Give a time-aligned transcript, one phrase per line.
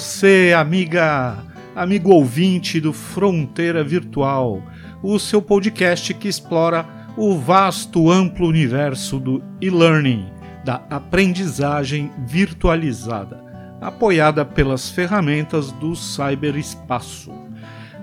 [0.00, 1.36] Você, amiga,
[1.76, 4.62] amigo ouvinte do Fronteira Virtual,
[5.02, 6.86] o seu podcast que explora
[7.18, 10.26] o vasto, amplo universo do e-learning,
[10.64, 13.44] da aprendizagem virtualizada,
[13.78, 17.30] apoiada pelas ferramentas do cyberespaço.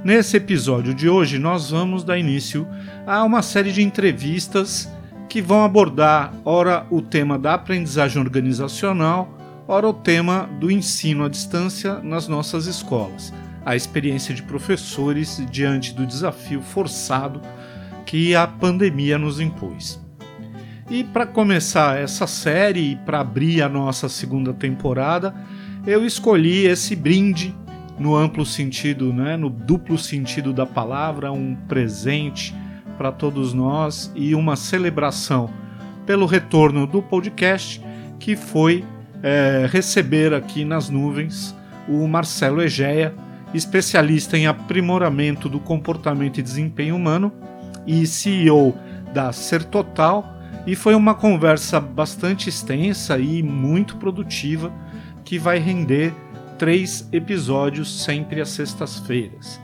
[0.04, 2.68] Nesse episódio de hoje, nós vamos dar início
[3.08, 4.88] a uma série de entrevistas
[5.28, 9.37] que vão abordar, ora, o tema da aprendizagem organizacional,
[9.68, 13.34] ora, o tema do ensino à distância nas nossas escolas,
[13.66, 17.42] a experiência de professores diante do desafio forçado
[18.06, 20.00] que a pandemia nos impôs.
[20.90, 25.36] E para começar essa série e para abrir a nossa segunda temporada,
[25.86, 27.54] eu escolhi esse brinde
[28.00, 32.56] no amplo sentido, né, no duplo sentido da palavra, um presente
[32.98, 35.50] para todos nós e uma celebração
[36.06, 37.82] pelo retorno do podcast,
[38.18, 38.86] que foi
[39.28, 41.54] é, receber aqui nas nuvens
[41.86, 43.14] o Marcelo Egeia,
[43.54, 47.34] especialista em aprimoramento do comportamento e desempenho humano
[47.86, 48.74] e CEO
[49.14, 50.34] da Ser Total,
[50.66, 54.72] e foi uma conversa bastante extensa e muito produtiva
[55.26, 56.14] que vai render
[56.58, 59.60] três episódios sempre às sextas-feiras.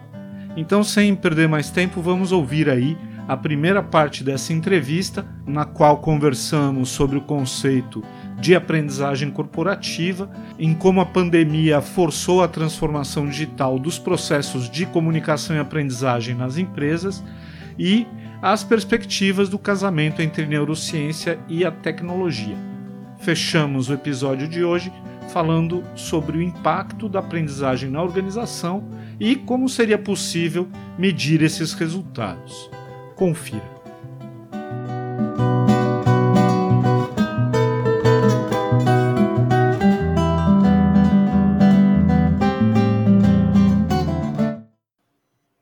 [0.57, 2.97] Então, sem perder mais tempo, vamos ouvir aí
[3.27, 8.03] a primeira parte dessa entrevista, na qual conversamos sobre o conceito
[8.39, 10.29] de aprendizagem corporativa,
[10.59, 16.57] em como a pandemia forçou a transformação digital dos processos de comunicação e aprendizagem nas
[16.57, 17.23] empresas
[17.79, 18.05] e
[18.41, 22.57] as perspectivas do casamento entre neurociência e a tecnologia.
[23.19, 24.91] Fechamos o episódio de hoje
[25.29, 28.83] falando sobre o impacto da aprendizagem na organização
[29.17, 30.67] e como seria possível
[30.97, 32.69] medir esses resultados.
[33.15, 33.83] Confira.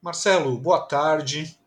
[0.01, 1.57] Marcelo, boa tarde.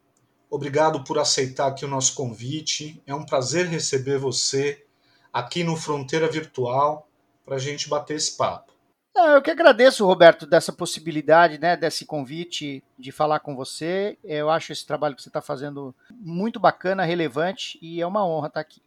[0.51, 3.03] Obrigado por aceitar aqui o nosso convite.
[3.07, 4.85] É um prazer receber você
[5.33, 7.09] aqui no Fronteira Virtual
[7.43, 8.74] para a gente bater esse papo.
[9.17, 14.19] Eu que agradeço, Roberto, dessa possibilidade, né, desse convite de falar com você.
[14.25, 18.49] Eu acho esse trabalho que você está fazendo muito bacana, relevante e é uma honra
[18.49, 18.83] estar aqui.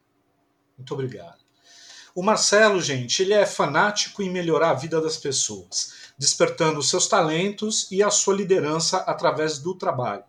[0.77, 1.37] Muito obrigado.
[2.13, 7.89] O Marcelo, gente, ele é fanático em melhorar a vida das pessoas, despertando seus talentos
[7.91, 10.23] e a sua liderança através do trabalho.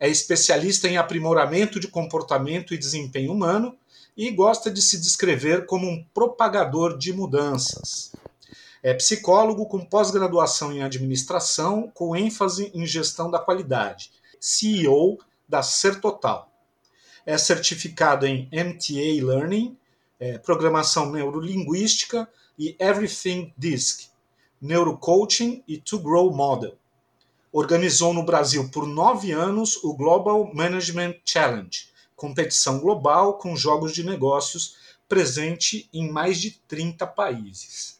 [0.00, 3.76] É especialista em aprimoramento de comportamento e desempenho humano
[4.16, 8.10] e gosta de se descrever como um propagador de mudanças.
[8.82, 14.10] É psicólogo com pós-graduação em administração, com ênfase em gestão da qualidade.
[14.38, 15.18] CEO
[15.48, 16.48] da Ser Total.
[17.26, 19.76] É certificado em MTA Learning,
[20.20, 22.28] é, programação neurolinguística
[22.58, 24.08] e Everything Disc,
[24.60, 26.76] neurocoaching e To Grow Model.
[27.52, 34.04] Organizou no Brasil por nove anos o Global Management Challenge, competição global com jogos de
[34.04, 34.76] negócios
[35.08, 37.97] presente em mais de 30 países.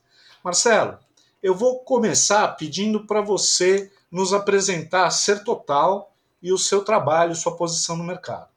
[0.49, 0.99] Marcelo,
[1.43, 6.11] eu vou começar pedindo para você nos apresentar Ser Total
[6.43, 8.49] e o seu trabalho, sua posição no mercado.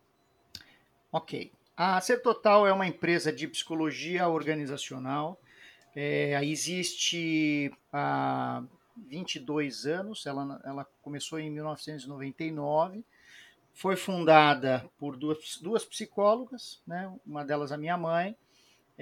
[1.12, 1.52] Ok.
[1.76, 5.38] A Ser Total é uma empresa de psicologia organizacional.
[5.94, 8.64] É, existe há
[8.96, 13.04] 22 anos, ela, ela começou em 1999
[13.74, 17.12] foi fundada por duas, duas psicólogas, né?
[17.26, 18.36] uma delas a minha mãe,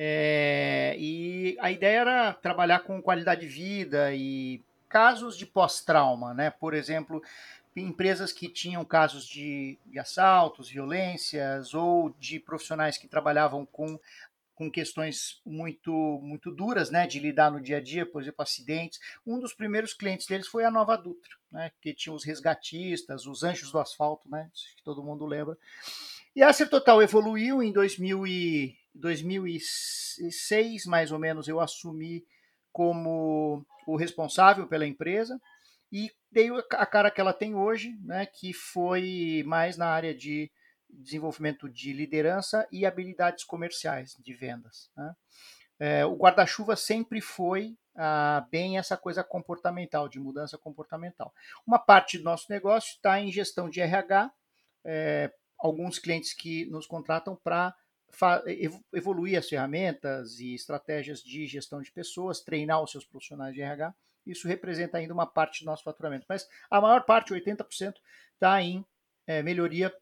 [0.01, 6.49] é, e a ideia era trabalhar com qualidade de vida e casos de pós-trauma, né?
[6.49, 7.21] Por exemplo,
[7.75, 13.99] empresas que tinham casos de, de, assaltos, violências ou de profissionais que trabalhavam com,
[14.55, 15.91] com questões muito
[16.23, 19.01] muito duras, né, de lidar no dia a dia, por exemplo, acidentes.
[19.27, 23.43] Um dos primeiros clientes deles foi a Nova Dutra, né, que tinha os resgatistas, os
[23.43, 25.57] anjos do asfalto, né, que todo mundo lembra.
[26.33, 32.25] E a Acer Total evoluiu em 2000 e 2006, mais ou menos, eu assumi
[32.71, 35.39] como o responsável pela empresa
[35.91, 40.51] e dei a cara que ela tem hoje, né, que foi mais na área de
[40.89, 44.91] desenvolvimento de liderança e habilidades comerciais de vendas.
[44.95, 45.15] Né?
[45.79, 51.33] É, o guarda-chuva sempre foi ah, bem essa coisa comportamental, de mudança comportamental.
[51.65, 54.31] Uma parte do nosso negócio está em gestão de RH,
[54.83, 57.75] é, alguns clientes que nos contratam para
[58.91, 63.93] evoluir as ferramentas e estratégias de gestão de pessoas, treinar os seus profissionais de RH.
[64.25, 67.93] Isso representa ainda uma parte do nosso faturamento, mas a maior parte, 80%,
[68.33, 68.85] está em
[69.25, 69.93] é, melhoria,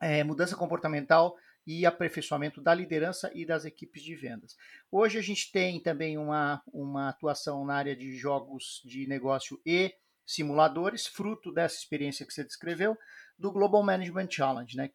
[0.00, 1.36] é, mudança comportamental
[1.66, 4.56] e aperfeiçoamento da liderança e das equipes de vendas.
[4.90, 9.94] Hoje a gente tem também uma, uma atuação na área de jogos de negócio e
[10.26, 12.96] simuladores, fruto dessa experiência que você descreveu,
[13.44, 14.90] do Global Management Challenge, né,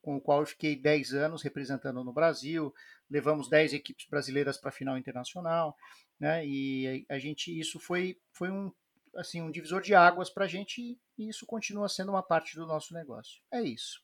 [0.00, 2.72] com o qual eu fiquei 10 anos representando no Brasil,
[3.10, 5.76] levamos 10 equipes brasileiras para a final internacional,
[6.18, 8.72] né, e a gente, isso foi, foi um,
[9.14, 12.66] assim, um divisor de águas para a gente e isso continua sendo uma parte do
[12.66, 13.42] nosso negócio.
[13.52, 14.00] É isso.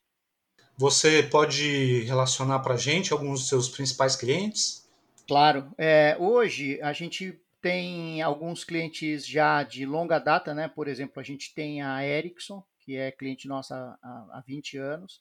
[0.76, 4.86] Você pode relacionar para a gente alguns dos seus principais clientes?
[5.26, 5.72] Claro.
[5.78, 10.68] É, hoje a gente tem alguns clientes já de longa data, né?
[10.68, 15.20] Por exemplo, a gente tem a Ericsson, que é cliente nossa há, há 20 anos.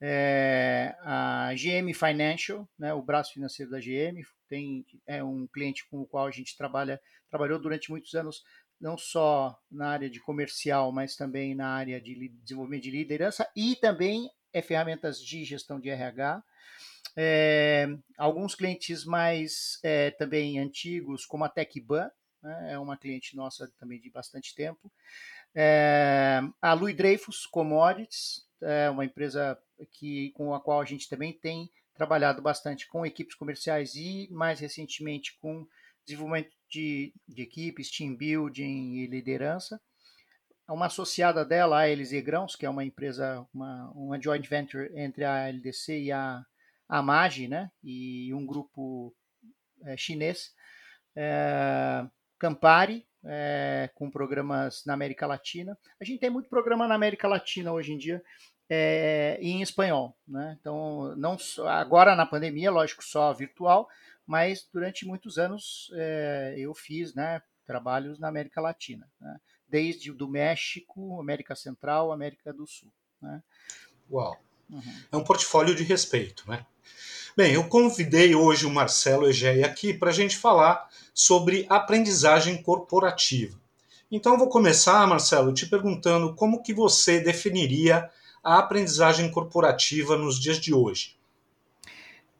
[0.00, 6.00] É, a GM Financial, né, o braço financeiro da GM, tem, é um cliente com
[6.00, 7.00] o qual a gente trabalha,
[7.30, 8.42] trabalhou durante muitos anos,
[8.80, 13.76] não só na área de comercial, mas também na área de desenvolvimento de liderança e
[13.76, 16.42] também é ferramentas de gestão de RH.
[17.16, 17.86] É,
[18.18, 22.10] alguns clientes mais é, também antigos, como a TecBan,
[22.42, 24.90] né, é uma cliente nossa também de bastante tempo.
[25.58, 29.58] É, a Louis Dreyfus Commodities, é uma empresa
[29.92, 34.60] que, com a qual a gente também tem trabalhado bastante com equipes comerciais e, mais
[34.60, 35.66] recentemente, com
[36.04, 39.80] desenvolvimento de, de equipes, team building e liderança.
[40.68, 45.24] Uma associada dela, a Elise Grãos, que é uma empresa, uma, uma joint venture entre
[45.24, 46.44] a LDC e a,
[46.86, 47.70] a MAGI, né?
[47.82, 49.14] e um grupo
[49.84, 50.52] é, chinês.
[51.14, 52.04] É,
[52.38, 55.76] Campari, é, com programas na América Latina.
[56.00, 58.22] A gente tem muito programa na América Latina hoje em dia
[58.68, 60.16] é, em espanhol.
[60.26, 60.56] Né?
[60.60, 63.88] Então, não só, agora na pandemia, lógico, só virtual,
[64.26, 69.38] mas durante muitos anos é, eu fiz né, trabalhos na América Latina, né?
[69.68, 72.92] desde do México, América Central, América do Sul.
[73.20, 73.42] Né?
[74.10, 74.45] Uau!
[74.70, 74.82] Uhum.
[75.12, 76.64] É um portfólio de respeito, né?
[77.36, 83.60] Bem, eu convidei hoje o Marcelo Egeia aqui para a gente falar sobre aprendizagem corporativa.
[84.10, 88.08] Então vou começar, Marcelo, te perguntando como que você definiria
[88.42, 91.16] a aprendizagem corporativa nos dias de hoje.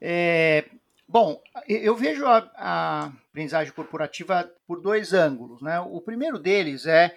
[0.01, 0.65] É,
[1.07, 5.61] bom, eu vejo a, a, aprendizagem corporativa por dois ângulos.
[5.61, 5.79] Né?
[5.79, 7.15] O primeiro deles é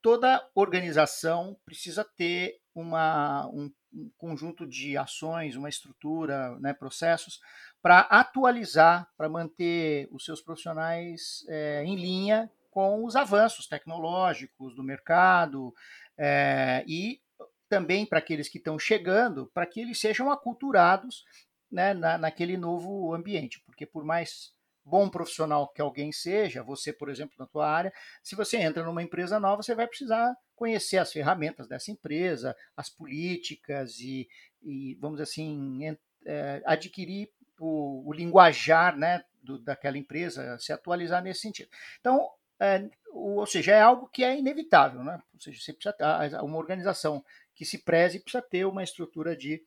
[0.00, 7.40] toda organização precisa ter uma, um um conjunto de ações, uma estrutura, né, processos,
[7.82, 14.82] para atualizar, para manter os seus profissionais é, em linha com os avanços tecnológicos do
[14.82, 15.74] mercado
[16.16, 17.20] é, e
[17.68, 21.24] também para aqueles que estão chegando, para que eles sejam aculturados
[21.70, 24.52] né, na, naquele novo ambiente, porque por mais
[24.84, 29.02] bom profissional que alguém seja, você, por exemplo, na tua área, se você entra numa
[29.02, 34.28] empresa nova, você vai precisar conhecer as ferramentas dessa empresa, as políticas e,
[34.62, 35.96] e vamos assim,
[36.26, 41.70] é, adquirir o, o, linguajar né, do, daquela empresa, se atualizar nesse sentido.
[42.00, 45.20] Então, é, ou seja, é algo que é inevitável, né?
[45.34, 49.62] Ou seja, você precisa ter, uma organização que se preze precisa ter uma estrutura de,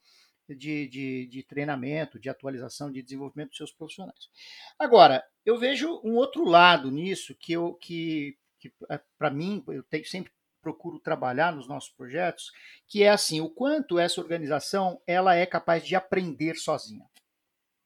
[0.50, 4.30] de, de, de, treinamento, de atualização, de desenvolvimento dos seus profissionais.
[4.78, 9.84] Agora, eu vejo um outro lado nisso que eu que, que é, para mim eu
[9.84, 10.32] tenho, sempre
[10.62, 12.52] procuro trabalhar nos nossos projetos,
[12.88, 17.06] que é assim, o quanto essa organização ela é capaz de aprender sozinha.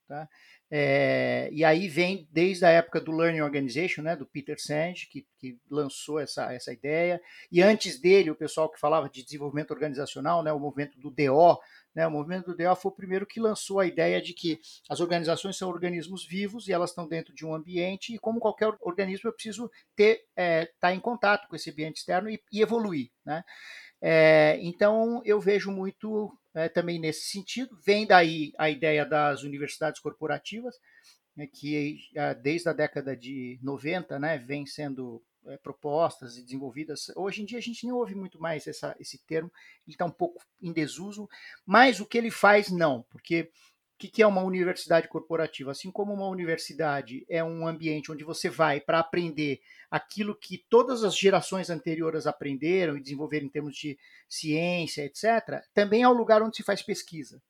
[0.08, 0.30] Tá?
[0.70, 5.26] É, e aí vem desde a época do Learning Organization, né, do Peter Senge, que,
[5.38, 10.44] que, lançou essa, essa ideia, e antes dele o pessoal que falava de desenvolvimento organizacional,
[10.44, 11.58] né, o movimento do DO,
[11.98, 15.00] né, o movimento do DO foi o primeiro que lançou a ideia de que as
[15.00, 19.28] organizações são organismos vivos e elas estão dentro de um ambiente, e como qualquer organismo
[19.28, 23.10] eu preciso ter é, estar tá em contato com esse ambiente externo e, e evoluir.
[23.26, 23.44] Né?
[24.00, 27.76] É, então eu vejo muito é, também nesse sentido.
[27.84, 30.76] Vem daí a ideia das universidades corporativas,
[31.36, 37.12] né, que é, desde a década de 90 né, vem sendo é, propostas e desenvolvidas.
[37.16, 39.52] Hoje em dia a gente nem ouve muito mais essa, esse termo,
[39.86, 41.30] ele está um pouco em desuso,
[41.66, 43.52] mas o que ele faz não, porque
[43.98, 45.72] que, que é uma universidade corporativa?
[45.72, 51.04] Assim como uma universidade é um ambiente onde você vai para aprender aquilo que todas
[51.04, 53.98] as gerações anteriores aprenderam e desenvolveram em termos de
[54.30, 57.42] ciência, etc., também é o lugar onde se faz pesquisa.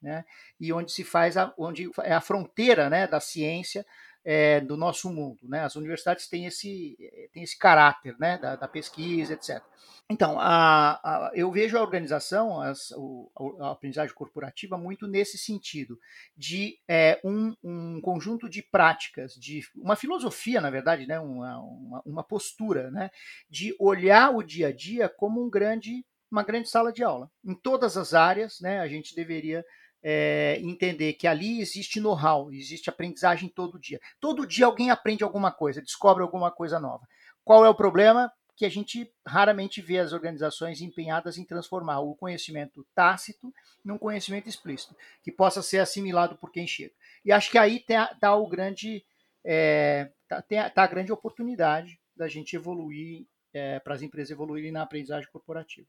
[0.00, 0.24] Né?
[0.60, 3.84] E onde se faz a, onde é a fronteira né, da ciência
[4.24, 5.48] é, do nosso mundo.
[5.48, 5.60] Né?
[5.60, 6.96] As universidades têm esse,
[7.32, 9.62] têm esse caráter né, da, da pesquisa, etc.
[10.10, 15.98] Então, a, a, eu vejo a organização, as, o, a aprendizagem corporativa, muito nesse sentido,
[16.34, 22.02] de é, um, um, conjunto de práticas, de uma filosofia, na verdade, né, uma, uma,
[22.06, 23.10] uma postura, né,
[23.50, 27.30] de olhar o dia a dia como um grande, uma grande sala de aula.
[27.44, 29.62] Em todas as áreas, né, a gente deveria
[30.02, 34.00] é, entender que ali existe know-how, existe aprendizagem todo dia.
[34.20, 37.06] Todo dia alguém aprende alguma coisa, descobre alguma coisa nova.
[37.44, 38.32] Qual é o problema?
[38.56, 43.52] Que a gente raramente vê as organizações empenhadas em transformar o conhecimento tácito
[43.84, 46.94] num conhecimento explícito, que possa ser assimilado por quem chega.
[47.24, 49.04] E acho que aí está o grande,
[49.44, 50.42] é, tá,
[50.74, 55.86] a grande oportunidade da gente evoluir, é, para as empresas evoluírem na aprendizagem corporativa.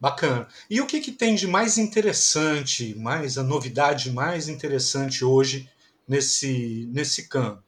[0.00, 0.48] Bacana.
[0.70, 5.70] E o que, que tem de mais interessante, mais a novidade mais interessante hoje
[6.08, 7.62] nesse, nesse campo?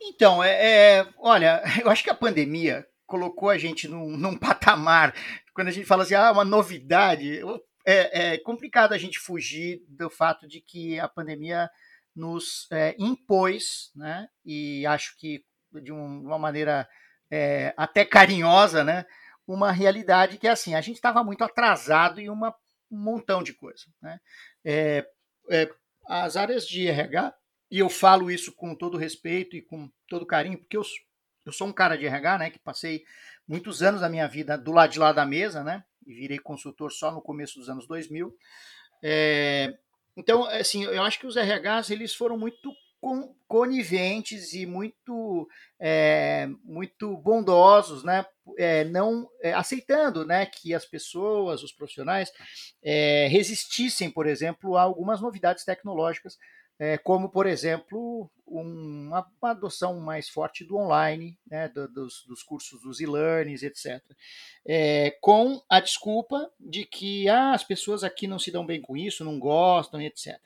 [0.00, 5.14] Então, é, é, olha, eu acho que a pandemia colocou a gente num, num patamar.
[5.52, 7.40] Quando a gente fala assim, ah, uma novidade,
[7.84, 11.68] é, é, complicado a gente fugir do fato de que a pandemia
[12.16, 14.28] nos é, impôs, né?
[14.44, 15.44] E acho que
[15.82, 16.88] de um, uma maneira
[17.30, 19.04] é, até carinhosa, né?
[19.48, 22.54] Uma realidade que é assim, a gente estava muito atrasado em uma,
[22.90, 23.86] um montão de coisa.
[24.00, 24.20] Né?
[24.62, 25.08] É,
[25.50, 25.70] é,
[26.06, 27.34] as áreas de RH,
[27.70, 30.82] e eu falo isso com todo respeito e com todo carinho, porque eu,
[31.46, 33.04] eu sou um cara de RH, né, que passei
[33.46, 36.92] muitos anos da minha vida do lado de lá da mesa, né, e virei consultor
[36.92, 38.34] só no começo dos anos 2000.
[39.02, 39.78] É,
[40.16, 42.72] então, assim, eu acho que os RHs eles foram muito
[43.46, 45.48] coniventes e muito
[45.80, 48.24] é, muito bondosos, né?
[48.58, 52.32] É, não é, aceitando, né, que as pessoas, os profissionais,
[53.30, 56.38] resistissem, por exemplo, a algumas novidades tecnológicas
[56.80, 62.42] é, como, por exemplo, uma, uma, adoção mais forte do online, né, do, dos, dos,
[62.44, 64.00] cursos dos e-learnings, etc.
[64.64, 68.96] É, com a desculpa de que ah, as pessoas aqui não se dão bem com
[68.96, 70.38] isso, não gostam, etc.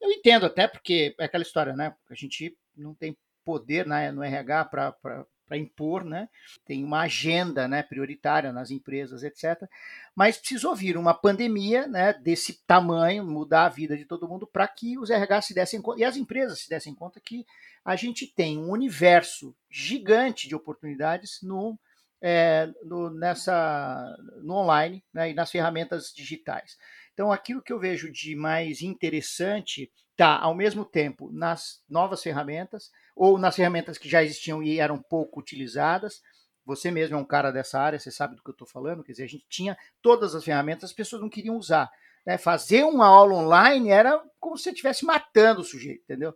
[0.00, 1.94] Eu entendo até porque é aquela história, né?
[2.10, 6.28] A gente não tem poder né, no RH para impor, né?
[6.66, 9.66] tem uma agenda né, prioritária nas empresas, etc.
[10.14, 14.68] Mas precisou vir uma pandemia né, desse tamanho, mudar a vida de todo mundo, para
[14.68, 17.46] que os RH se dessem conta, e as empresas se dessem conta que
[17.82, 21.78] a gente tem um universo gigante de oportunidades no,
[22.20, 26.76] é, no, nessa, no online né, e nas ferramentas digitais.
[27.18, 32.92] Então, aquilo que eu vejo de mais interessante está, ao mesmo tempo, nas novas ferramentas,
[33.16, 36.22] ou nas ferramentas que já existiam e eram pouco utilizadas.
[36.64, 39.02] Você mesmo é um cara dessa área, você sabe do que eu estou falando.
[39.02, 41.90] Quer dizer, a gente tinha todas as ferramentas, as pessoas não queriam usar.
[42.24, 42.38] Né?
[42.38, 46.32] Fazer uma aula online era como se você estivesse matando o sujeito, entendeu?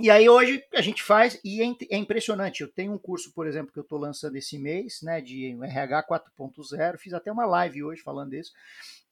[0.00, 2.62] E aí hoje a gente faz e é, é impressionante.
[2.62, 6.04] Eu tenho um curso, por exemplo, que eu estou lançando esse mês, né, de RH
[6.04, 6.96] 4.0.
[6.96, 8.52] Fiz até uma live hoje falando disso.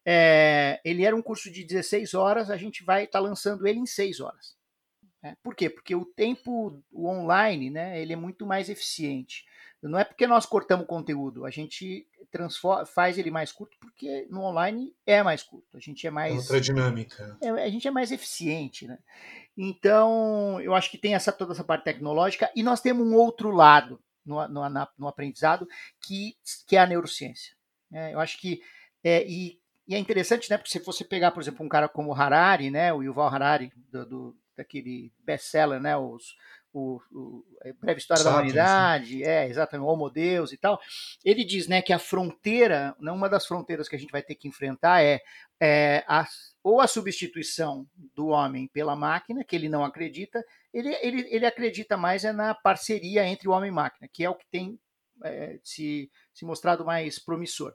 [0.08, 3.80] É, ele era um curso de 16 horas, a gente vai estar tá lançando ele
[3.80, 4.56] em 6 horas.
[5.20, 5.36] Né?
[5.42, 5.68] Por quê?
[5.68, 9.44] Porque o tempo o online né, ele é muito mais eficiente.
[9.82, 14.42] Não é porque nós cortamos conteúdo, a gente transforma, faz ele mais curto porque no
[14.42, 15.76] online é mais curto.
[15.76, 16.34] A gente é mais.
[16.34, 17.36] É outra dinâmica.
[17.42, 18.86] É, a gente é mais eficiente.
[18.86, 18.98] Né?
[19.56, 23.50] Então, eu acho que tem essa, toda essa parte tecnológica e nós temos um outro
[23.50, 25.68] lado no, no, na, no aprendizado
[26.00, 26.36] que,
[26.66, 27.54] que é a neurociência.
[27.92, 28.60] É, eu acho que.
[29.04, 30.56] É, e, e, é interessante, né?
[30.56, 33.72] Porque se você pegar, por exemplo, um cara como o Harari, né, o Yuval Harari,
[33.90, 35.96] do, do daquele best-seller, né?
[35.96, 36.34] Os,
[36.72, 37.44] o, o
[37.80, 40.78] Breve História da Humanidade, é, exatamente, o Homo Deus e tal.
[41.24, 44.34] Ele diz, né, que a fronteira, né, uma das fronteiras que a gente vai ter
[44.34, 45.20] que enfrentar é,
[45.60, 46.26] é a,
[46.62, 51.96] ou a substituição do homem pela máquina, que ele não acredita, ele, ele, ele acredita
[51.96, 54.78] mais é na parceria entre o homem e máquina, que é o que tem
[55.24, 57.72] é, se, se mostrado mais promissor.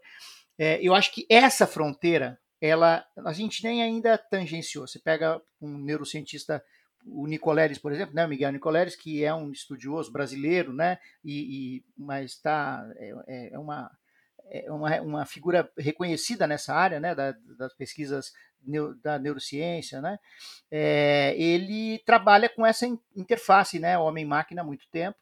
[0.63, 4.85] É, eu acho que essa fronteira ela a gente nem ainda tangenciou.
[4.85, 6.63] Você pega um neurocientista,
[7.03, 11.85] o Nicoleles, por exemplo, né, Miguel Nicoleles, que é um estudioso brasileiro, né, e, e
[11.97, 13.89] mas está é, é, é, uma
[14.51, 18.31] é uma, uma figura reconhecida nessa área, né, da, das pesquisas
[19.01, 20.19] da neurociência, né,
[20.69, 25.17] é, ele trabalha com essa interface, né, homem-máquina há muito tempo,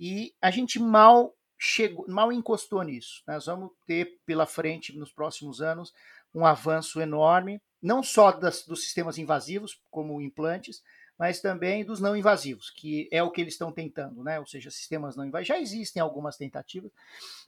[0.00, 3.22] e a gente mal chegou, mal encostou nisso.
[3.26, 5.92] Nós vamos ter pela frente nos próximos anos
[6.34, 10.82] um avanço enorme, não só das, dos sistemas invasivos, como implantes,
[11.18, 14.38] mas também dos não invasivos, que é o que eles estão tentando, né?
[14.38, 15.48] Ou seja, sistemas não invasivos.
[15.48, 16.92] Já existem algumas tentativas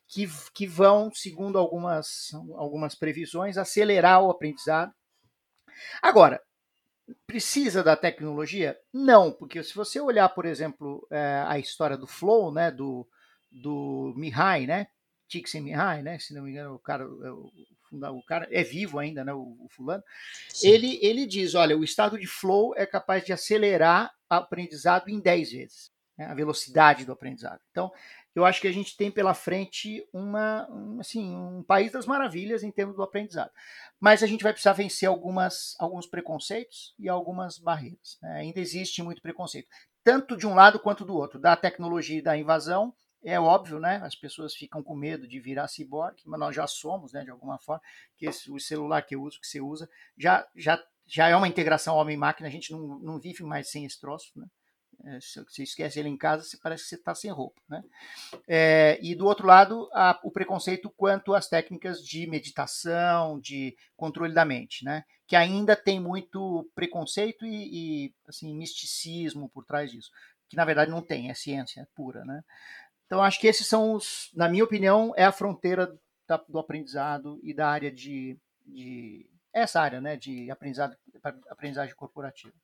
[0.08, 4.92] que, que vão, segundo algumas, algumas previsões, acelerar o aprendizado.
[6.02, 6.42] Agora,
[7.26, 8.76] precisa da tecnologia?
[8.92, 13.06] Não, porque se você olhar, por exemplo, é, a história do Flow, né, do,
[13.50, 14.86] do Mihai, né,
[15.28, 17.50] Csikszentmihalyi, né, se não me engano, o cara, o,
[17.92, 20.02] o cara é vivo ainda, né, o, o fulano,
[20.62, 25.20] ele, ele diz, olha, o estado de flow é capaz de acelerar o aprendizado em
[25.20, 27.60] 10 vezes, né, a velocidade do aprendizado.
[27.70, 27.92] Então,
[28.34, 32.62] eu acho que a gente tem pela frente uma, um, assim, um país das maravilhas
[32.62, 33.50] em termos do aprendizado.
[33.98, 38.18] Mas a gente vai precisar vencer algumas, alguns preconceitos e algumas barreiras.
[38.22, 38.32] Né?
[38.40, 39.68] Ainda existe muito preconceito,
[40.04, 42.94] tanto de um lado quanto do outro, da tecnologia e da invasão.
[43.22, 44.00] É óbvio, né?
[44.02, 47.22] As pessoas ficam com medo de virar ciborgue, mas nós já somos, né?
[47.22, 47.82] De alguma forma,
[48.16, 51.48] que esse, o celular que eu uso, que você usa, já, já, já é uma
[51.48, 52.48] integração homem-máquina.
[52.48, 54.46] A gente não, não vive mais sem esse troço, né?
[55.04, 57.60] É, se você esquece ele em casa, você parece que você está sem roupa.
[57.68, 57.82] Né?
[58.46, 59.88] É, e do outro lado,
[60.22, 65.04] o preconceito quanto às técnicas de meditação, de controle da mente, né?
[65.26, 70.10] que ainda tem muito preconceito e, e assim, misticismo por trás disso,
[70.48, 72.24] que na verdade não tem, é ciência pura.
[72.24, 72.42] Né?
[73.10, 75.92] Então, acho que esses são os, na minha opinião, é a fronteira
[76.28, 80.96] da, do aprendizado e da área de, de essa área né, de aprendizado,
[81.50, 82.54] aprendizagem corporativa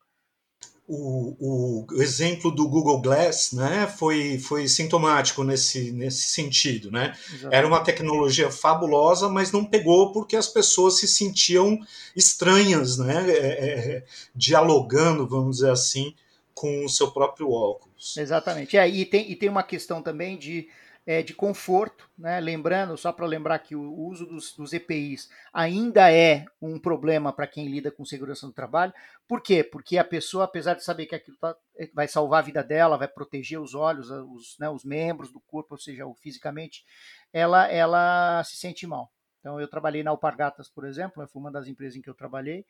[0.87, 6.89] o, o, exemplo do Google Glass né, foi, foi sintomático nesse, nesse sentido.
[6.89, 7.13] Né?
[7.51, 11.77] Era uma tecnologia fabulosa, mas não pegou porque as pessoas se sentiam
[12.15, 16.15] estranhas, né, é, é, dialogando, vamos dizer assim,
[16.57, 18.17] com o seu próprio óculos.
[18.17, 18.75] Exatamente.
[18.77, 20.67] É, e, tem, e tem uma questão também de
[21.05, 22.37] é, de conforto, né?
[22.41, 27.47] lembrando, só para lembrar que o uso dos, dos, EPIs ainda é um problema para
[27.47, 28.93] quem lida com segurança do trabalho.
[29.25, 29.63] Por quê?
[29.63, 32.97] Porque a pessoa, apesar de saber que aquilo tá, é, vai salvar a vida dela,
[32.97, 36.83] vai proteger os olhos, os, né, os membros do corpo, ou seja, fisicamente,
[37.31, 39.09] ela, ela se sente mal.
[39.39, 42.65] Então, eu trabalhei na Alpargatas, por exemplo, foi uma das empresas em que eu trabalhei,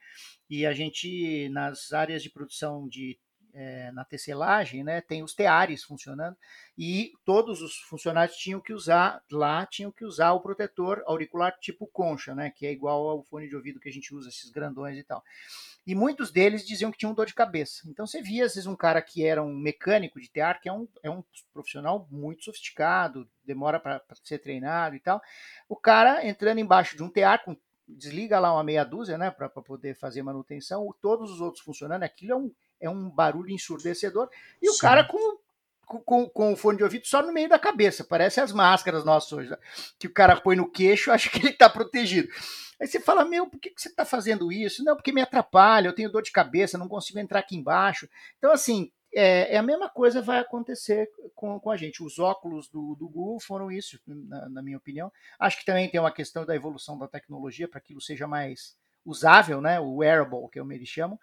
[0.48, 3.18] e a gente, nas áreas de produção de
[3.58, 6.38] é, na tecelagem, né, tem os teares funcionando
[6.78, 11.88] e todos os funcionários tinham que usar lá tinham que usar o protetor auricular tipo
[11.88, 14.96] concha, né, que é igual ao fone de ouvido que a gente usa esses grandões
[14.96, 15.24] e tal.
[15.88, 17.82] E muitos deles diziam que tinham dor de cabeça.
[17.88, 20.74] Então você via às vezes um cara que era um mecânico de tear, que é
[20.74, 25.20] um, é um profissional muito sofisticado, demora para ser treinado e tal.
[25.68, 29.50] O cara entrando embaixo de um tear com desliga lá uma meia dúzia, né, para
[29.50, 34.30] poder fazer manutenção, todos os outros funcionando, aquilo é um é um barulho ensurdecedor,
[34.62, 34.76] e Sim.
[34.76, 35.38] o cara com,
[35.86, 39.32] com, com, o fone de ouvido só no meio da cabeça, parece as máscaras nossas
[39.32, 39.58] hoje, né?
[39.98, 42.28] que o cara põe no queixo, acha que ele está protegido.
[42.80, 44.84] Aí você fala, meu, por que, que você está fazendo isso?
[44.84, 48.08] Não, porque me atrapalha, eu tenho dor de cabeça, não consigo entrar aqui embaixo.
[48.38, 52.04] Então, assim, é, é, a mesma coisa vai acontecer com, com a gente.
[52.04, 55.12] Os óculos do, do Google foram isso, na, na, minha opinião.
[55.40, 58.78] Acho que também tem uma questão da evolução da tecnologia para que aquilo seja mais
[59.04, 59.80] usável, né?
[59.80, 61.18] O wearable, que é o eles chamam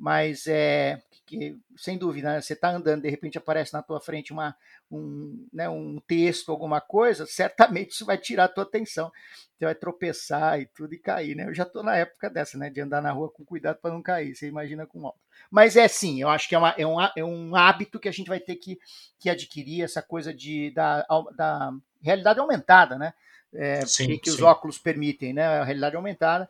[0.00, 4.32] mas é que, sem dúvida, né, você está andando, de repente aparece na tua frente
[4.32, 4.56] uma,
[4.90, 9.12] um, né, um texto, alguma coisa, certamente isso vai tirar a tua atenção.
[9.56, 11.44] Você vai tropeçar e tudo e cair, né?
[11.44, 12.70] Eu já estou na época dessa, né?
[12.70, 15.22] De andar na rua com cuidado para não cair, você imagina com óculos.
[15.50, 18.12] Mas é sim, eu acho que é, uma, é, um, é um hábito que a
[18.12, 18.80] gente vai ter que,
[19.18, 23.12] que adquirir, essa coisa de, da, da realidade aumentada, né?
[23.52, 25.46] É, sim, que, que os óculos permitem, né?
[25.46, 26.48] A realidade aumentada.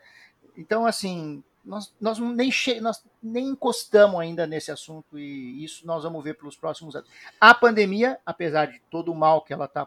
[0.56, 6.02] Então, assim, nós, nós, nem che nós nem encostamos ainda nesse assunto e isso nós
[6.02, 7.08] vamos ver pelos próximos anos.
[7.40, 9.86] A pandemia, apesar de todo o mal que ela está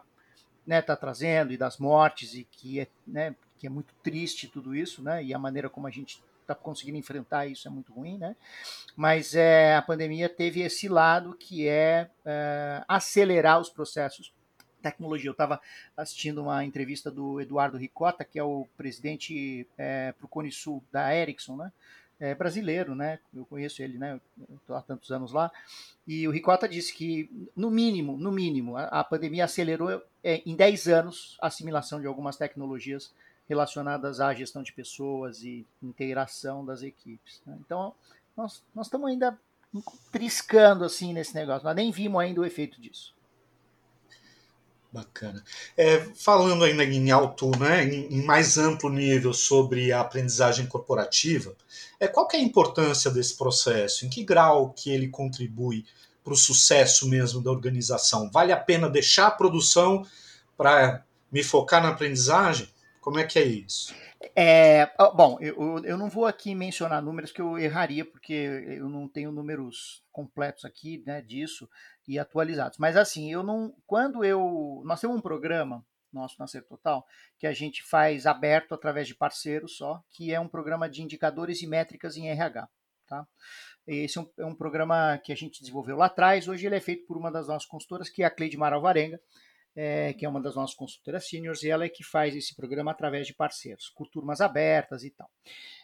[0.66, 4.74] né, tá trazendo e das mortes e que é, né, que é muito triste tudo
[4.74, 8.18] isso, né, e a maneira como a gente está conseguindo enfrentar isso é muito ruim,
[8.18, 8.36] né?
[8.94, 14.33] Mas é, a pandemia teve esse lado que é, é acelerar os processos
[14.84, 15.28] tecnologia.
[15.28, 15.60] Eu estava
[15.96, 20.82] assistindo uma entrevista do Eduardo Ricota, que é o presidente é, para o Cone Sul
[20.92, 21.72] da Ericsson, né?
[22.20, 23.18] É brasileiro, né?
[23.34, 24.20] Eu conheço ele, né?
[24.54, 25.50] Estou há tantos anos lá.
[26.06, 30.88] E o Ricota disse que, no mínimo, no mínimo, a, pandemia acelerou é, em 10
[30.88, 33.12] anos a assimilação de algumas tecnologias
[33.48, 37.42] relacionadas à gestão de pessoas e integração das equipes.
[37.44, 37.56] Né?
[37.60, 37.94] Então,
[38.36, 39.38] nós, nós estamos ainda
[40.12, 43.13] triscando assim nesse negócio, nós nem vimos ainda o efeito disso.
[44.94, 45.42] Bacana.
[45.76, 51.52] É, falando ainda em alto, né, em, em, mais amplo nível sobre a aprendizagem corporativa,
[51.98, 54.06] é, qual é a importância desse processo?
[54.06, 55.84] Em que grau que ele contribui
[56.22, 58.30] para o sucesso mesmo da organização?
[58.30, 60.06] Vale a pena deixar a produção
[60.56, 61.02] para
[61.32, 62.68] me focar na aprendizagem?
[63.04, 63.94] Como é que é isso?
[64.34, 69.06] É, bom, eu, eu não vou aqui mencionar números que eu erraria, porque eu não
[69.06, 71.68] tenho números completos aqui né, disso
[72.08, 72.78] e atualizados.
[72.78, 73.76] Mas assim, eu não.
[73.86, 74.80] Quando eu.
[74.86, 77.06] Nós temos um programa nosso na Ser Total,
[77.38, 81.60] que a gente faz aberto através de parceiros só, que é um programa de indicadores
[81.60, 82.66] e métricas em RH.
[83.06, 83.26] Tá?
[83.86, 86.80] Esse é um, é um programa que a gente desenvolveu lá atrás, hoje ele é
[86.80, 89.20] feito por uma das nossas consultoras, que é a Cleide Maralvarenga,
[89.76, 92.92] é, que é uma das nossas consultoras seniors, e ela é que faz esse programa
[92.92, 95.28] através de parceiros, com turmas abertas e tal.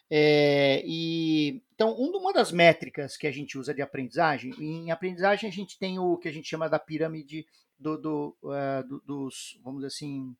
[0.08, 5.52] É, e, então, uma das métricas que a gente usa de aprendizagem, em aprendizagem a
[5.52, 7.46] gente tem o que a gente chama da pirâmide
[7.78, 10.34] do, do, uh, do dos, vamos dizer assim,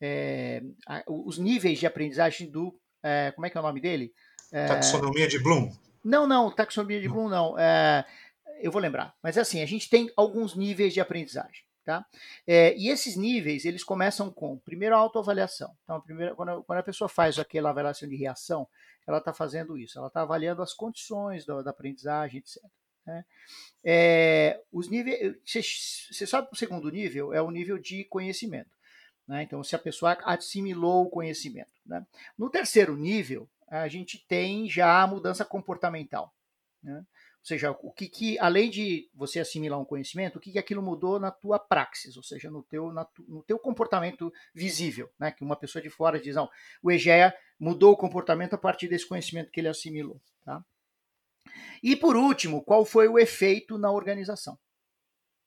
[0.00, 0.62] é,
[1.06, 4.12] os níveis de aprendizagem do, é, como é que é o nome dele?
[4.50, 5.70] Taxonomia de Bloom.
[6.02, 7.54] Não, não, taxonomia de Bloom não.
[8.60, 9.14] Eu vou lembrar.
[9.22, 11.62] Mas assim, a gente tem alguns níveis de aprendizagem.
[11.84, 12.04] Tá?
[12.46, 15.74] É, e esses níveis, eles começam com, primeiro, a autoavaliação.
[15.82, 18.68] Então, a primeira, quando, a, quando a pessoa faz aquela avaliação de reação,
[19.06, 22.62] ela está fazendo isso, ela está avaliando as condições da, da aprendizagem, etc.
[23.06, 23.24] Né?
[23.82, 28.70] É, os níveis, você sabe o segundo nível é o nível de conhecimento.
[29.26, 29.42] Né?
[29.42, 31.72] Então, se a pessoa assimilou o conhecimento.
[31.86, 32.06] Né?
[32.36, 36.34] No terceiro nível, a gente tem já a mudança comportamental.
[36.82, 37.04] Né?
[37.40, 40.82] Ou seja, o que, que além de você assimilar um conhecimento, o que, que aquilo
[40.82, 45.30] mudou na tua praxis, ou seja, no teu, tu, no teu comportamento visível, né?
[45.30, 46.50] Que uma pessoa de fora diz, não,
[46.82, 50.62] o Egea mudou o comportamento a partir desse conhecimento que ele assimilou, tá?
[51.82, 54.58] E por último, qual foi o efeito na organização?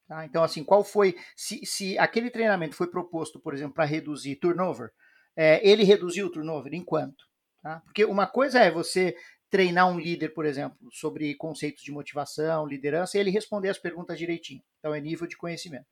[0.08, 0.26] Tá?
[0.26, 4.92] Então, assim, qual foi, se, se aquele treinamento foi proposto, por exemplo, para reduzir turnover,
[5.36, 7.24] é, ele reduziu o turnover em quanto?
[7.62, 7.82] Tá?
[7.86, 9.16] Porque uma coisa é você
[9.54, 14.18] treinar um líder, por exemplo, sobre conceitos de motivação, liderança, e ele responder as perguntas
[14.18, 14.64] direitinho.
[14.80, 15.86] Então, é nível de conhecimento.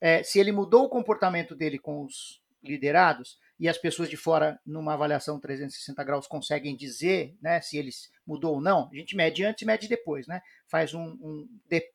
[0.00, 4.60] É, se ele mudou o comportamento dele com os liderados, e as pessoas de fora,
[4.64, 9.44] numa avaliação 360 graus, conseguem dizer né, se eles mudou ou não, a gente mede
[9.44, 10.40] antes e mede depois, né?
[10.70, 11.48] Faz um, um,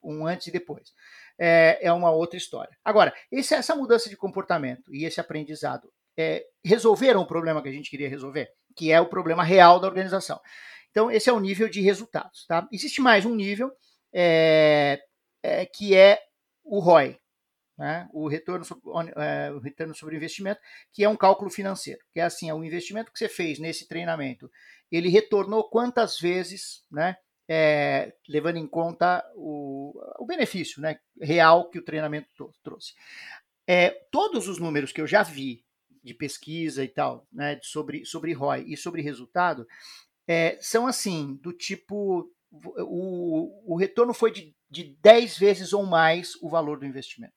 [0.04, 0.91] um antes e depois.
[1.39, 2.78] É, é, uma outra história.
[2.84, 7.71] Agora, esse, essa mudança de comportamento e esse aprendizado é, resolveram o problema que a
[7.71, 10.39] gente queria resolver, que é o problema real da organização.
[10.96, 12.46] Então, esse é o nível de resultados.
[12.48, 12.66] Tá?
[12.72, 13.70] Existe mais um nível
[14.14, 15.02] é,
[15.44, 16.18] é, que é
[16.64, 17.20] o ROI,
[17.78, 18.08] né?
[18.14, 20.62] o, retorno sobre, é, o retorno sobre investimento,
[20.94, 22.00] que é um cálculo financeiro.
[22.14, 24.50] Que é assim, é o investimento que você fez nesse treinamento,
[24.90, 27.18] ele retornou quantas vezes, né?
[27.48, 32.28] É, levando em conta o, o benefício né, real que o treinamento
[32.64, 32.94] trouxe.
[33.68, 35.64] É, todos os números que eu já vi
[36.04, 39.68] de pesquisa e tal, né, sobre, sobre ROI e sobre resultado,
[40.28, 46.36] é, são assim, do tipo, o, o retorno foi de, de 10 vezes ou mais
[46.42, 47.34] o valor do investimento.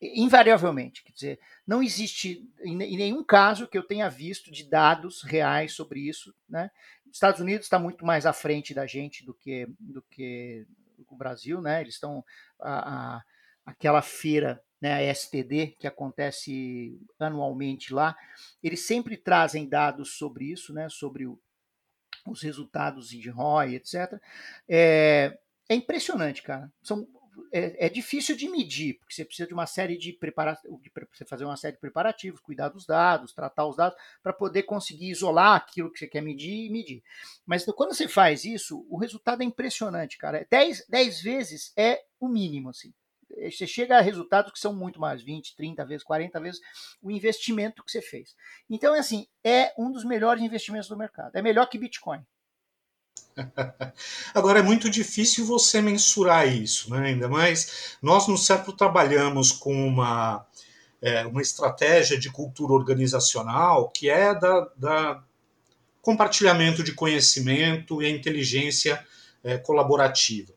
[0.00, 5.22] Invariavelmente, quer dizer, não existe em, em nenhum caso que eu tenha visto de dados
[5.22, 6.34] reais sobre isso.
[6.48, 6.70] Né?
[7.10, 10.66] Estados Unidos está muito mais à frente da gente do que, do que
[11.08, 11.80] o Brasil, né?
[11.80, 12.22] eles estão.
[12.60, 13.22] A, a,
[13.66, 18.16] aquela feira né, a STD, que acontece anualmente lá,
[18.62, 21.40] eles sempre trazem dados sobre isso, né, sobre o,
[22.26, 24.20] os resultados de ROI, etc.
[24.68, 26.70] É, é impressionante, cara.
[26.82, 27.06] São,
[27.52, 30.80] é, é, difícil de medir, porque você precisa de uma série de preparativos,
[31.12, 35.10] você fazer uma série de preparativos, cuidar dos dados, tratar os dados, para poder conseguir
[35.10, 37.02] isolar aquilo que você quer medir e medir.
[37.44, 40.46] Mas quando você faz isso, o resultado é impressionante, cara.
[40.50, 42.92] 10, 10 vezes é o mínimo, assim.
[43.36, 46.60] Você chega a resultados que são muito mais, 20, 30 vezes, 40 vezes
[47.02, 48.34] o investimento que você fez.
[48.68, 51.36] Então, é assim, é um dos melhores investimentos do mercado.
[51.36, 52.24] É melhor que Bitcoin.
[54.34, 57.08] Agora é muito difícil você mensurar isso, né?
[57.08, 60.46] ainda mais nós no CEPRO trabalhamos com uma,
[61.02, 65.22] é, uma estratégia de cultura organizacional que é da, da
[66.00, 69.04] compartilhamento de conhecimento e a inteligência
[69.44, 70.55] é, colaborativa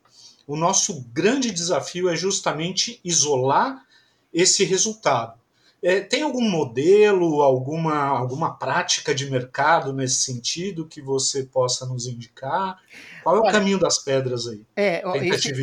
[0.50, 3.86] o nosso grande desafio é justamente isolar
[4.34, 5.40] esse resultado.
[5.82, 12.08] É, tem algum modelo, alguma, alguma prática de mercado nesse sentido que você possa nos
[12.08, 12.80] indicar?
[13.24, 14.66] Qual é o Olha, caminho das pedras aí?
[14.76, 15.54] É, esse,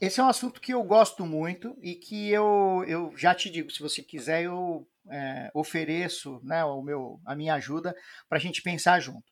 [0.00, 3.72] esse é um assunto que eu gosto muito e que eu, eu já te digo,
[3.72, 7.96] se você quiser, eu é, ofereço né, o meu, a minha ajuda
[8.28, 9.24] para a gente pensar junto.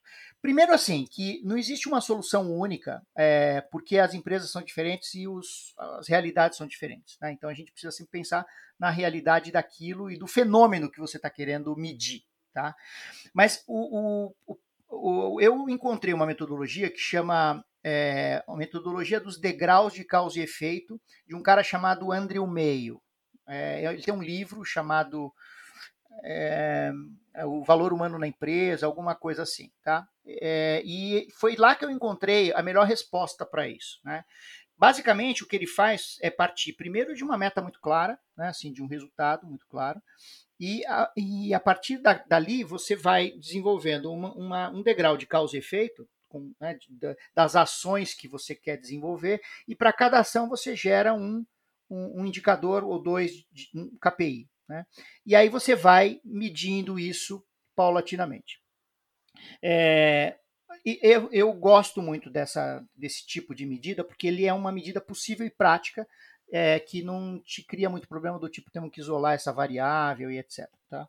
[0.45, 5.27] Primeiro, assim, que não existe uma solução única, é, porque as empresas são diferentes e
[5.27, 7.17] os, as realidades são diferentes.
[7.19, 7.33] Né?
[7.33, 8.45] Então, a gente precisa sempre pensar
[8.79, 12.25] na realidade daquilo e do fenômeno que você está querendo medir.
[12.53, 12.77] Tá?
[13.33, 14.59] Mas o, o,
[14.91, 20.43] o, eu encontrei uma metodologia que chama é, a metodologia dos degraus de causa e
[20.43, 23.01] efeito de um cara chamado Andrew Mayo.
[23.49, 25.33] É, ele tem um livro chamado
[26.23, 26.93] é,
[27.45, 30.07] o valor humano na empresa, alguma coisa assim, tá?
[30.27, 34.25] É, e foi lá que eu encontrei a melhor resposta para isso, né?
[34.77, 38.73] Basicamente, o que ele faz é partir primeiro de uma meta muito clara, né, assim,
[38.73, 40.03] de um resultado muito claro,
[40.59, 45.27] e a, e a partir da, dali você vai desenvolvendo uma, uma, um degrau de
[45.27, 46.89] causa e efeito com, né, de,
[47.35, 51.47] das ações que você quer desenvolver, e para cada ação você gera um,
[51.89, 54.49] um, um indicador ou dois, de, um KPI.
[54.69, 54.87] Né?
[55.27, 58.61] E aí você vai medindo isso paulatinamente.
[59.63, 60.37] É,
[60.85, 65.47] eu, eu gosto muito dessa, desse tipo de medida, porque ele é uma medida possível
[65.47, 66.07] e prática,
[66.53, 70.39] é, que não te cria muito problema do tipo temos que isolar essa variável e
[70.39, 70.69] etc.
[70.89, 71.09] Tá?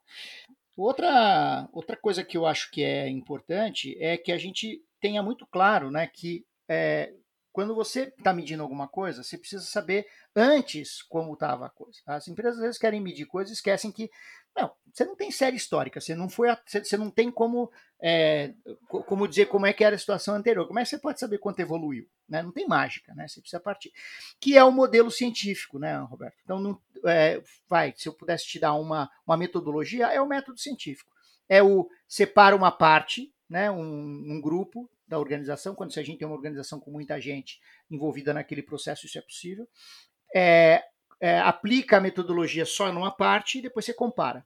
[0.78, 5.46] Outra, outra coisa que eu acho que é importante é que a gente tenha muito
[5.46, 7.14] claro né, que é,
[7.56, 12.02] quando você está medindo alguma coisa, você precisa saber antes como estava a coisa.
[12.06, 14.12] As empresas às vezes querem medir coisas e esquecem que
[14.54, 18.54] não, você não tem série histórica, você não foi, você não tem como, é,
[18.90, 20.68] como dizer como é que era a situação anterior.
[20.68, 22.06] Como é que você pode saber quanto evoluiu?
[22.28, 22.44] Né?
[22.44, 23.26] Não tem mágica, né?
[23.26, 23.94] Você precisa partir.
[24.38, 26.36] Que é o modelo científico, né, Roberto?
[26.44, 30.60] Então, não, é, vai, se eu pudesse te dar uma, uma metodologia, é o método
[30.60, 31.10] científico.
[31.48, 36.20] É o separa uma parte, né, um, um grupo da organização, quando se a gente
[36.20, 39.68] tem uma organização com muita gente envolvida naquele processo, isso é possível.
[40.34, 40.84] É,
[41.20, 44.46] é, aplica a metodologia só numa parte e depois você compara.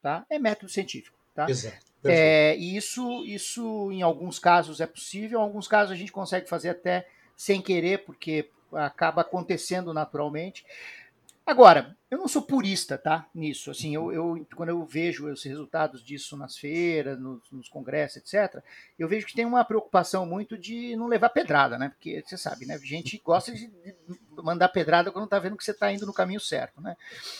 [0.00, 0.24] Tá?
[0.30, 1.18] É método científico.
[1.34, 1.48] Tá?
[1.48, 1.88] Exato.
[2.04, 6.48] É, e isso, isso, em alguns casos, é possível, em alguns casos a gente consegue
[6.48, 10.64] fazer até sem querer, porque acaba acontecendo naturalmente.
[11.48, 13.26] Agora, eu não sou purista, tá?
[13.34, 13.70] Nisso.
[13.70, 18.62] Assim, eu, eu quando eu vejo os resultados disso nas feiras, nos, nos, congressos, etc.,
[18.98, 21.88] eu vejo que tem uma preocupação muito de não levar pedrada, né?
[21.88, 22.78] Porque você sabe, né?
[22.80, 23.70] Gente gosta de
[24.36, 26.94] mandar pedrada quando tá vendo que você está indo no caminho certo, né?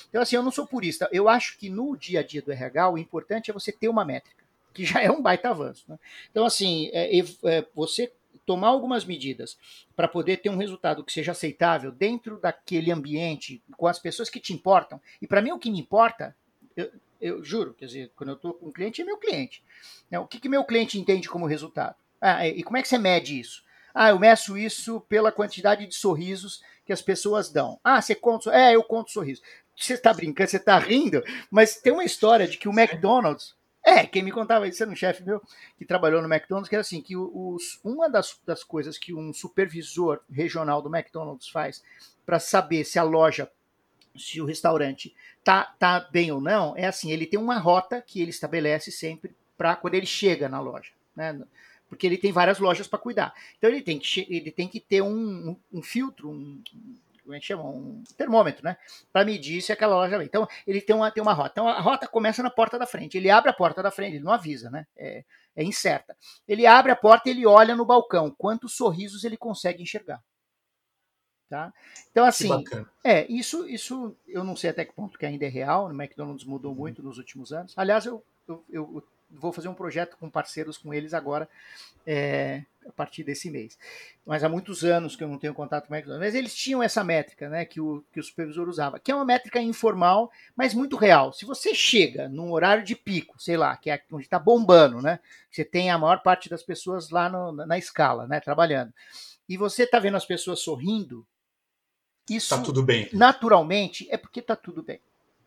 [0.09, 1.07] Então, assim, eu não sou purista.
[1.13, 4.07] Eu acho que no dia a dia do RH, o importante é você ter uma
[4.07, 4.43] métrica,
[4.73, 5.85] que já é um baita avanço.
[5.87, 5.99] Né?
[6.31, 8.11] Então, assim, é, é, você
[8.49, 9.59] tomar algumas medidas
[9.95, 14.41] para poder ter um resultado que seja aceitável dentro daquele ambiente, com as pessoas que
[14.41, 14.99] te importam.
[15.21, 16.35] E para mim, o que me importa,
[16.75, 19.63] eu, eu, juro, quer dizer, quando eu estou com um cliente, é meu cliente.
[20.11, 20.19] Né?
[20.19, 21.95] O que, que meu cliente entende como resultado?
[22.19, 23.63] Ah, e como é que você mede isso?
[23.93, 27.79] Ah, eu meço isso pela quantidade de sorrisos que as pessoas dão.
[27.85, 28.51] Ah, você conta.
[28.51, 29.45] É, eu conto sorrisos.
[29.77, 34.07] Você está brincando, você está rindo, mas tem uma história de que o McDonald's é,
[34.07, 35.43] quem me contava isso era um chefe meu
[35.79, 39.33] que trabalhou no McDonald's, que era assim, que os, uma das, das coisas que um
[39.33, 41.83] supervisor regional do McDonald's faz
[42.27, 43.51] para saber se a loja,
[44.17, 48.21] se o restaurante tá, tá bem ou não, é assim, ele tem uma rota que
[48.21, 51.41] ele estabelece sempre para quando ele chega na loja, né?
[51.89, 53.33] Porque ele tem várias lojas para cuidar.
[53.57, 56.63] Então ele tem que, ele tem que ter um, um, um filtro, um,
[57.29, 57.65] como é que chama?
[57.65, 58.79] Um termômetro, né?
[59.13, 60.27] Para medir se aquela loja vem.
[60.27, 61.51] Então, ele tem uma, tem uma rota.
[61.53, 63.19] Então, a rota começa na porta da frente.
[63.19, 64.87] Ele abre a porta da frente, ele não avisa, né?
[64.97, 65.23] É,
[65.55, 66.17] é incerta.
[66.49, 70.23] Ele abre a porta e ele olha no balcão quantos sorrisos ele consegue enxergar.
[71.51, 71.71] Tá?
[72.11, 72.49] Então, assim,
[73.05, 75.89] é, isso, isso eu não sei até que ponto que ainda é real.
[75.89, 77.75] O McDonald's mudou muito nos últimos anos.
[77.77, 81.47] Aliás, eu, eu, eu vou fazer um projeto com parceiros com eles agora,
[82.07, 83.79] é, a partir desse mês.
[84.27, 86.27] Mas há muitos anos que eu não tenho contato com o McDonald's.
[86.27, 89.25] Mas eles tinham essa métrica né, que, o, que o supervisor usava, que é uma
[89.25, 91.33] métrica informal, mas muito real.
[91.33, 95.21] Se você chega num horário de pico, sei lá, que é onde está bombando, né?
[95.51, 98.93] Você tem a maior parte das pessoas lá no, na escala, né, trabalhando.
[99.49, 101.27] E você está vendo as pessoas sorrindo,
[102.29, 103.09] isso tá tudo bem.
[103.13, 105.01] naturalmente é porque está tudo bem.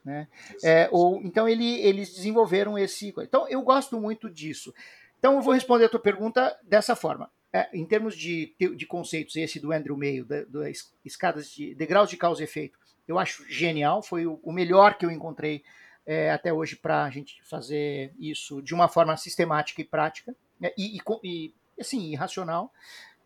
[0.04, 0.27] Né?
[0.63, 3.13] É, ou, então ele, eles desenvolveram esse.
[3.19, 4.73] Então eu gosto muito disso.
[5.21, 7.29] Então eu vou responder a tua pergunta dessa forma.
[7.53, 10.69] É, em termos de, de conceitos, esse do Andrew Mayo, das da
[11.05, 15.05] escadas de degraus de causa e efeito, eu acho genial, foi o, o melhor que
[15.05, 15.63] eu encontrei
[16.07, 20.71] é, até hoje para a gente fazer isso de uma forma sistemática e prática, né?
[20.75, 22.73] e, e, e, assim, racional.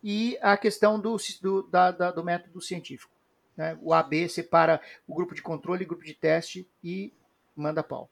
[0.04, 3.14] E a questão do, do, da, da, do método científico.
[3.56, 3.78] Né?
[3.82, 7.14] O AB separa o grupo de controle e grupo de teste e
[7.56, 8.10] manda pau.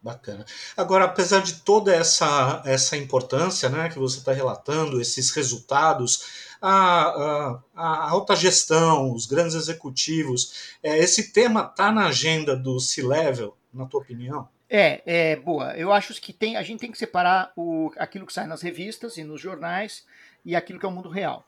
[0.00, 0.44] Bacana.
[0.76, 6.70] Agora, apesar de toda essa, essa importância né, que você está relatando, esses resultados, a,
[6.70, 13.56] a, a, alta gestão, os grandes executivos, é, esse tema está na agenda do C-Level,
[13.74, 14.48] na tua opinião?
[14.70, 15.76] É, é, boa.
[15.76, 19.16] Eu acho que tem, a gente tem que separar o, aquilo que sai nas revistas
[19.16, 20.06] e nos jornais
[20.44, 21.44] e aquilo que é o mundo real.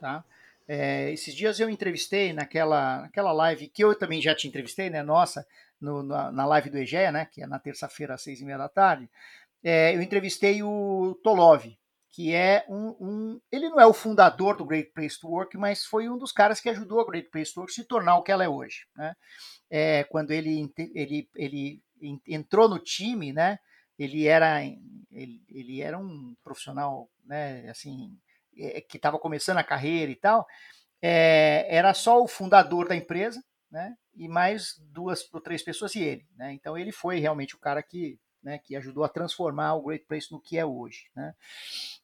[0.00, 0.24] Tá?
[0.66, 5.02] É, esses dias eu entrevistei naquela, naquela live que eu também já te entrevistei, né?
[5.02, 5.46] Nossa,
[5.84, 7.26] no, na, na, live do Egea, né?
[7.26, 9.08] Que é na terça-feira às seis e meia da tarde.
[9.62, 11.64] É, eu entrevistei o Tolov,
[12.10, 15.84] que é um, um, Ele não é o fundador do Great Place to Work, mas
[15.84, 18.32] foi um dos caras que ajudou a Great Place to Work se tornar o que
[18.32, 18.86] ela é hoje.
[18.96, 19.14] Né?
[19.70, 21.82] É, quando ele, ele, ele
[22.26, 23.58] entrou no time, né?
[23.98, 24.62] Ele era,
[25.10, 27.68] ele, ele era um profissional, né?
[27.70, 28.18] Assim,
[28.56, 30.46] é, que estava começando a carreira e tal.
[31.00, 33.94] É, era só o fundador da empresa, né?
[34.16, 36.52] E mais duas ou três pessoas e ele, né?
[36.52, 40.30] Então ele foi realmente o cara que né, que ajudou a transformar o Great Place
[40.30, 41.08] no que é hoje.
[41.16, 41.34] Né?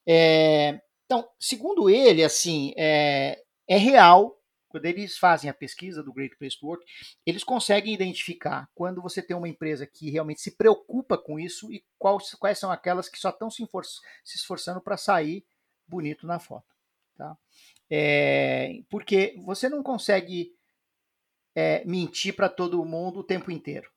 [0.07, 6.35] É, então, segundo ele, assim, é, é real quando eles fazem a pesquisa do Great
[6.37, 6.85] Place to Work,
[7.25, 11.83] eles conseguem identificar quando você tem uma empresa que realmente se preocupa com isso e
[11.99, 13.67] quais, quais são aquelas que só estão se,
[14.33, 15.45] esforçando para sair
[15.85, 16.73] bonito na foto.
[17.17, 17.37] Tá?
[17.89, 20.55] É, porque você não consegue
[21.55, 23.89] é, mentir para todo mundo o tempo inteiro.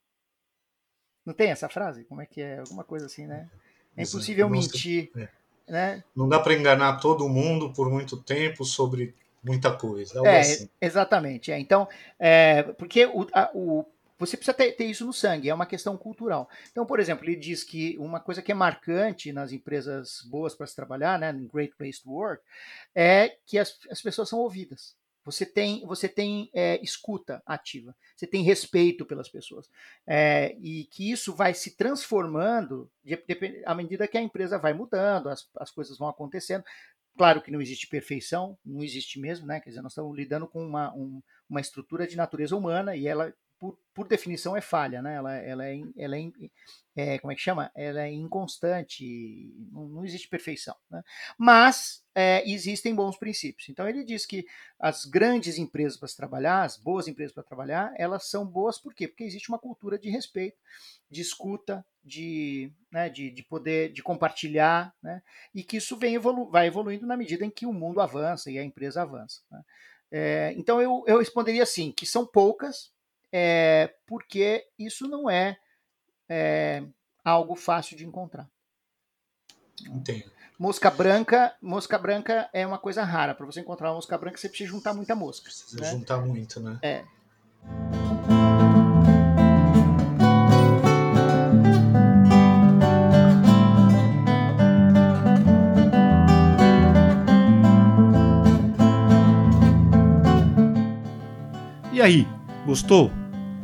[1.25, 2.03] Não tem essa frase?
[2.05, 2.59] Como é que é?
[2.59, 3.49] Alguma coisa assim, né?
[3.97, 5.09] É impossível mentir.
[5.15, 5.29] É.
[5.67, 6.03] Né?
[6.15, 10.19] Não dá para enganar todo mundo por muito tempo sobre muita coisa.
[10.27, 10.69] é, assim.
[10.79, 11.51] exatamente.
[11.51, 11.57] É.
[11.59, 11.87] Então,
[12.19, 13.85] é, porque o, a, o,
[14.17, 16.47] você precisa ter, ter, isso no sangue, é uma questão cultural.
[16.71, 20.67] Então, por exemplo, ele diz que uma coisa que é marcante nas empresas boas para
[20.67, 22.43] se trabalhar, né, no Great Place to Work,
[22.93, 24.95] é que as, as pessoas são ouvidas.
[25.25, 29.67] Você tem, você tem é, escuta ativa, você tem respeito pelas pessoas.
[30.05, 34.73] É, e que isso vai se transformando de, de, à medida que a empresa vai
[34.73, 36.63] mudando, as, as coisas vão acontecendo.
[37.17, 39.59] Claro que não existe perfeição, não existe mesmo, né?
[39.59, 43.33] Quer dizer, nós estamos lidando com uma, um, uma estrutura de natureza humana e ela
[43.57, 45.15] por, por, definição, é falha, né?
[45.15, 46.31] Ela, ela, é, ela é,
[46.95, 47.71] é, como é que chama?
[47.73, 50.75] Ela é inconstante, não, não existe perfeição.
[50.91, 51.01] Né?
[51.37, 53.67] Mas é, existem bons princípios.
[53.67, 54.47] Então ele diz que
[54.79, 59.05] as grandes empresas para trabalhar, as boas empresas para trabalhar, elas são boas por quê?
[59.05, 60.57] Porque existe uma cultura de respeito,
[61.11, 65.21] de escuta, de, né, de, de poder, de compartilhar, né?
[65.53, 68.57] E que isso vem evolu vai evoluindo na medida em que o mundo avança e
[68.57, 69.41] a empresa avança.
[69.51, 69.61] Né?
[70.11, 72.93] É, então eu, eu responderia assim, que são poucas,
[73.31, 75.57] é, porque isso não é,
[76.29, 76.81] é,
[77.23, 78.49] algo fácil de encontrar.
[79.89, 80.34] Entendo.
[80.57, 83.35] Mosca branca, mosca branca é uma coisa rara.
[83.35, 85.43] Para você encontrar uma mosca branca, você precisa juntar muita mosca.
[85.43, 85.91] Precisa né?
[85.91, 86.79] juntar muito, né?
[86.81, 87.03] É.
[101.91, 102.25] E aí,
[102.65, 103.11] gostou?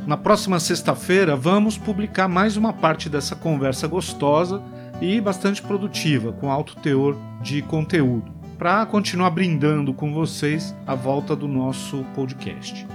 [0.05, 4.61] Na próxima sexta-feira vamos publicar mais uma parte dessa conversa gostosa
[5.01, 11.35] e bastante produtiva, com alto teor de conteúdo, para continuar brindando com vocês a volta
[11.35, 12.87] do nosso podcast.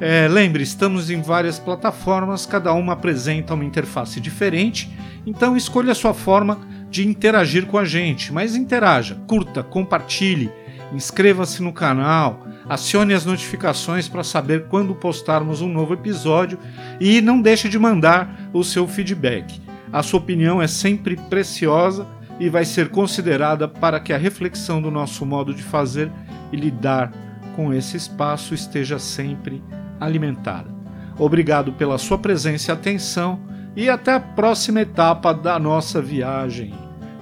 [0.00, 4.90] É, lembre, estamos em várias plataformas, cada uma apresenta uma interface diferente,
[5.24, 6.58] então escolha a sua forma
[6.90, 10.50] de interagir com a gente, mas interaja, curta, compartilhe,
[10.92, 16.58] inscreva-se no canal acione as notificações para saber quando postarmos um novo episódio
[17.00, 19.65] e não deixe de mandar o seu feedback.
[19.92, 22.06] A sua opinião é sempre preciosa
[22.38, 26.10] e vai ser considerada para que a reflexão do nosso modo de fazer
[26.52, 27.12] e lidar
[27.54, 29.62] com esse espaço esteja sempre
[29.98, 30.74] alimentada.
[31.18, 33.40] Obrigado pela sua presença e atenção
[33.74, 36.74] e até a próxima etapa da nossa viagem.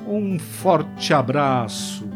[0.07, 2.13] Um forte abraço.